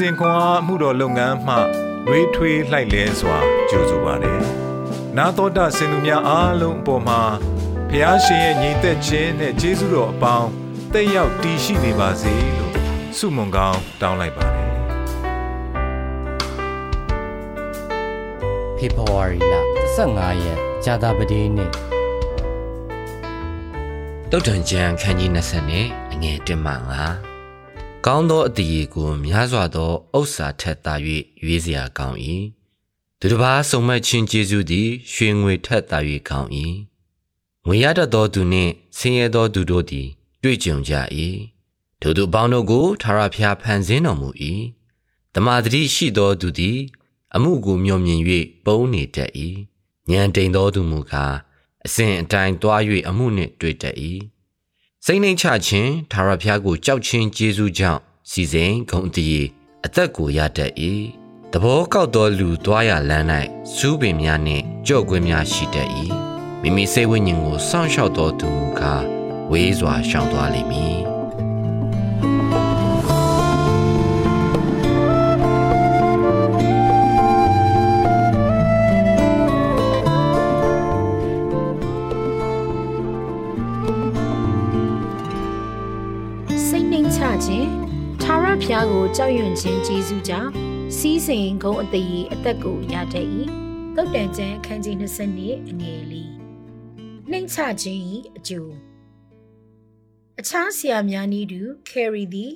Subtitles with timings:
[0.00, 1.56] စဉ်ခွန်အားမှုတော်လုပ်ငန်းမှ
[2.08, 4.40] ရွေးထွေးလှိုက်လဲစွာကြိုဆိုပါတယ်။
[5.16, 7.20] နာတော်တာစင်သူများအားလုံးအပေါ်မှာ
[7.88, 10.48] ဖះရှင်ရဲ့ညီသက်ခြင်းနဲ့ကျေးဇူးတော်အပေါင်း
[10.92, 12.74] တက်ရောက်တည်ရှိနေပါစေလို့
[13.16, 14.70] ဆုမွန်ကောင်းတောင်းလိုက်ပါတယ်။
[18.76, 19.54] ဖေဖော်ဝါရီလ
[19.96, 21.70] 15ရက်ဇာတာပတိနေ့
[24.30, 27.29] တုတ်တန်ကျန်ခန်းကြီး20နဲ့အငယ်1မှ5
[28.06, 30.94] ကောင်းသောအတည်ကိုများစွာသောဥစ္စာထက်သာ၍
[31.42, 32.18] ရွေးစရာကောင်း၏
[33.20, 36.50] သူတစ်ပါးဆုံမဲ့ခြင်းကျေးဇူးသည်ရွှေငွေထက်သာ၍ကောင်း၏
[37.66, 40.08] ငွေရတတ်သောသူနှင့်ဆင်းရဲသောသူတို့သည်
[40.42, 40.92] တွေ့ကြုံကြ၏
[42.00, 44.28] ထိုသူပေါင်းတို့ကိုထာဝရဘုရားဖန်ဆင်းတော်မူ၏
[45.34, 46.78] တမာတိရှိသောသူသည်
[47.34, 48.20] အမှုကိုမျှော်မြင်၍
[48.64, 49.30] ပုံနေတတ်၏
[50.10, 51.34] ဉာဏ်တိမ်သောသူမူကား
[51.86, 53.96] အစဉ်အတိုင်းတွား၍အမှုနှင့်တွေ့တတ်၏
[55.06, 59.40] စိတ်နှိမ်ချခြင်းထာဝရဘုရားကိုကြောက်ခြင်းကျေးဇူးကြောင့်စီစဉ်ဂုံတည်
[59.84, 60.72] အသက်ကိုရတတ်၏
[61.52, 63.26] တဘောကောက်သောလူတွားရလမ်း၌
[63.74, 65.88] စူးပင်များနှင့်ကြော့ကွင်းများရှိတတ်၏
[66.62, 69.04] မိမိစိတ်ဝိညာဉ်ကိုစောင့်ရှောက်သောသူမူကား
[69.50, 71.19] ဝေးစွာရှောင်သွားလိမ့်မည်
[86.72, 87.68] စိတ်နှိမ်ချခြင်း
[88.22, 90.50] ထာဝရဘုရားကိုကြောက်ရွံ့ခြင်းကျေးဇူးကြောင့်
[90.96, 93.28] စီးစိမ်ဂုံအသေးအသက်ကိုရတတ်၏
[93.96, 96.32] တုတ်တန်ကျမ်းအခန်းကြီး20နှစ်အငယ်လေး
[97.30, 98.00] နှိမ်ချခြင်း၏
[98.36, 98.72] အကျိုး
[100.40, 102.52] အခြားဆရာများနည်းတူခဲရီသည်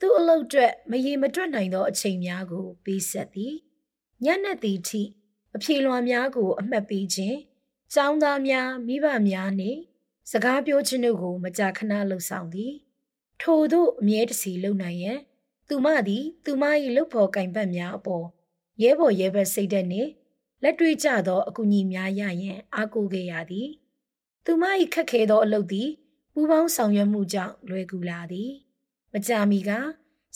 [0.00, 3.54] သူ့အလုပ်အတွက်မရေမတွက်နိုင်သောအချိန်များကိုပေးဆက်သည်
[4.24, 5.02] ညနေသည်ထိ
[5.56, 7.38] အဖြေလွှာများကို အမှတ်ပေးခြင်း
[7.94, 9.80] ចောင်းသားများမိဘများနှင့်
[10.30, 12.74] စကားပြောခြင်းတို့ကို မကြာခဏလှုပ်ဆောင်သည်
[13.42, 15.18] ထို့သို့အမြဲတစေလုံနိုင်ရန်
[15.68, 16.64] သူမသည် သူမ၏
[16.94, 18.26] လှုပ်ဖော်ကင်ပတ်များအပေါ်
[18.82, 20.10] ရဲဘော်ရဲဘက်စိတ်ဓာတ်နှင့်
[20.62, 23.68] လက်တွေ့ကျသောအကူအညီများရရန်အားကိုးခဲ့ရသည်
[24.44, 24.64] သူမ၏
[24.94, 25.88] ခက်ခဲသောအလုပ်သည်
[26.32, 28.50] ပူပေါင်းဆောင်ရွက်မှုကြောင့်လွယ်ကူလာသည်
[29.12, 29.70] မကြာမီက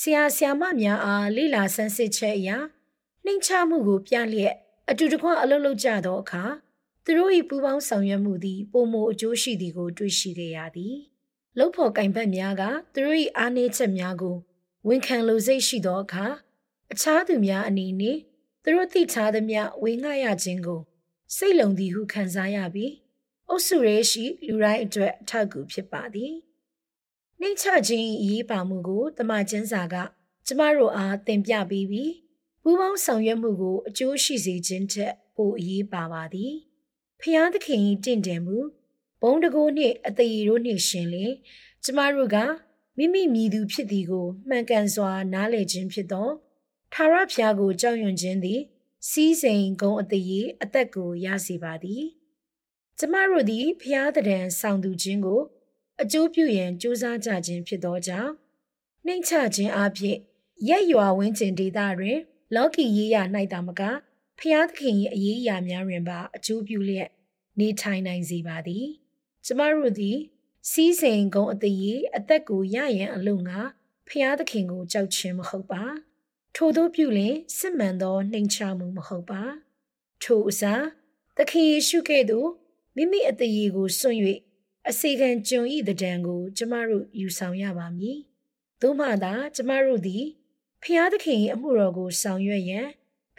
[0.00, 2.56] ဆရာဆရာမများအားလိလာဆန်းစစ်ချက်အရာ
[3.24, 4.54] နှိမ်ချမှုကိုပြလျက်
[4.90, 6.44] အတူတကွအလုပ်လုပ်ကြသောအခါ
[7.04, 10.94] သူတို့၏ပူပေါင်းဆောင်ရွက်မှုသည်ပုံမအကျိုးရှိသည်ကို တွေ့ရှိခဲ့ရသည်
[11.58, 12.62] လှုပ်ဖော်ကင်ဘတ်များက
[12.94, 14.36] သူတို့၏အားနည်းချက်များကို
[14.88, 16.26] ဝန်ခံလိုစိတ်ရှိသောအခါ
[16.92, 18.18] အခြားသူများအနေနဲ့
[18.62, 20.80] သူတို့သိထားသမျှဝေငှရခြင်းကို
[21.36, 22.92] စိတ်လုံသည်ဟုခံစားရပြီး
[23.48, 26.32] အုပ်စုရဲရှိလူတိုင်းအတွက်အထောက်အကူဖြစ်ပါသည်
[27.40, 29.94] နှိမ့်ချခြင်း၏အရေးပါမှုကိုတမန်ကျမ်းစာက
[30.46, 32.12] ကျမတို့အားသင်ပြပေးပြီး
[32.62, 36.54] ပူးပေါင်းဆောင်ရွက်မှုကိုအကျိုးရှိစေခြင်းထက်ပိုအရေးပါပါသည်
[37.20, 38.58] ဖျားသခင်၏တင့်တယ်မှု
[39.20, 41.32] ဘုံတကိုးနှင့်အသေးတို့နှင့်ရှင်လင်
[41.84, 42.36] ကျမတို့က
[42.96, 46.28] မိမိမြည်သူဖြစ်သည်ကိုမှန်ကန်စွာ နားလည်ခြင်းဖြစ်သော
[46.92, 48.60] ထာဝရဘုရားကိုကြောက်ရွံ့ခြင်းသည်
[49.08, 52.04] စီးစိမ်ဂုံအသေးအသက်ကိုရစေပါသည်
[52.98, 55.40] ကျမတို့သည်ဘုရားတည်ံဆောင်သူခြင်းကို
[56.02, 58.32] အကျိုးပြုရန်ကြိုးစားကြခြင်းဖြစ်သောကြောင့်
[59.06, 60.18] နှိမ့်ချခြင်းအပြင်
[60.68, 62.18] ရက်ရွာဝင်းကျင်ဒေသတွင်
[62.54, 63.16] လော်ကီရေးရ၌
[63.52, 63.82] တာမက
[64.38, 67.08] ဖျားသခင်၏အရေးအရာများတွင်ပါအကျိုးပြုလျက်
[67.58, 68.86] နေထိုင်နိုင်စေပါသည်
[69.46, 70.18] ကျမတို့သည်
[70.70, 73.60] စီးစိမ်ကုံအသေးကြီးအသက်ကိုရရန်အလို့ငါ
[74.08, 75.82] ဖျားသခင်ကိုကြောက်ခြင်းမဟုတ်ပါ
[76.56, 79.42] ထို့သောပြုလင်စစ်မှန်သောနှိမ်ချမှုမဟုတ်ပါ
[80.22, 80.84] ထိုအစား
[81.36, 82.48] သခင်ယေရှုကဲ့သို့
[82.96, 84.18] မိမိအသေးကြီးကိုစွန့်၍
[84.88, 88.18] အစေခံကျွန်ဤတံကို ကျမတို့ယူဆောင်ရပါမည်
[88.80, 90.24] သို့မှသာ ကျမတို့သည်
[90.82, 92.88] ဖျားသခင်၏အမှုတော်ကိုဆောင်ရွက်ရန်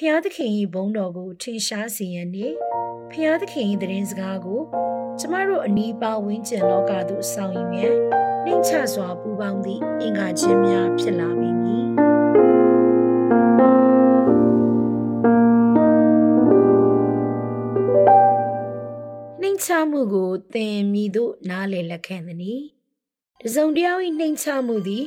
[0.00, 2.56] ဖျားသခင်၏ဘုန်းတော်ကိုထင်ရှားစေရန်နှင့်
[3.10, 4.60] ဖျားသခင်၏တည်င်းစကားကို
[5.18, 7.96] ကျမတို့အနီးပါဝန်းကျင်လောကသို့ဆောင်ယူရန်
[8.44, 11.86] နှိမ်ချစွာပူပေါင်းသည့်အင်္ဂါချင်းများဖြစ်လာပြီမည်
[19.40, 22.60] နှိမ်ချမှုကိုသင်မိတို့နားလည်လက်ခံသည်။
[23.42, 25.04] တစုံတယောက်၏နှိမ်ချမှုသည်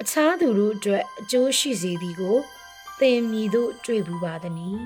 [0.00, 2.38] အခြားသူတို့အတွက်အကျိုးရှိစေသည်ကို
[3.02, 4.78] သင်မိတို့တွေ့ဘူးပါသည်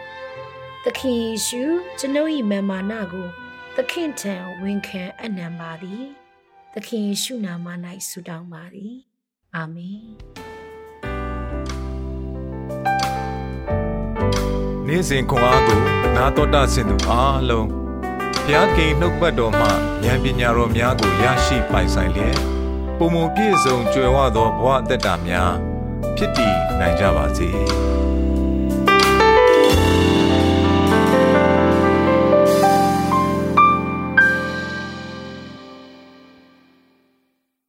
[0.84, 1.62] ။သခင်ယေရှု
[1.98, 3.28] ကျွန်ုပ်၏မာမာနကို
[3.76, 6.02] သခင်ထံဝန်ခံအနံပါသည်။
[6.74, 7.66] သခင်ယေရှုနာမ၌
[8.08, 8.94] ဆုတောင်းပါသည်။
[9.54, 10.00] အာမင်။
[14.86, 15.80] နေ့စဉ်ခွန်အားကို
[16.16, 19.68] နာတော်တာဆင်သူအားလုံးဘုရားခင်နှုတ်ပတ်တော်မှ
[20.04, 22.38] ဉာဏ်ပညာတော်များကိုရရှိပိုင်ဆိုင်လျက်
[22.98, 25.71] ပုံမပြည့်စုံကြွယ်ဝသောဘဝအတ္တများ
[26.22, 27.48] ဖြစ်တည်နိုင်ကြပါစေ။